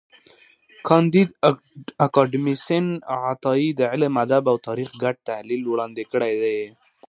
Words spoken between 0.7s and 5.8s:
کانديد اکاډميسن عطایي د علم، ادب او تاریخ ګډ تحلیل